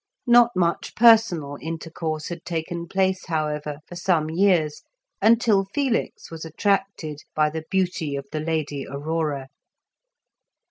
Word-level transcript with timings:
Not 0.25 0.49
much 0.55 0.95
personal 0.95 1.57
intercourse 1.61 2.29
had 2.29 2.43
taken 2.43 2.87
place, 2.87 3.27
however, 3.27 3.81
for 3.87 3.95
some 3.95 4.31
years, 4.31 4.81
until 5.21 5.63
Felix 5.65 6.31
was 6.31 6.43
attracted 6.43 7.19
by 7.35 7.51
the 7.51 7.65
beauty 7.69 8.15
of 8.15 8.25
the 8.31 8.39
Lady 8.39 8.87
Aurora. 8.87 9.45